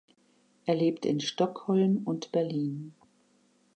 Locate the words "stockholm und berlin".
1.19-2.95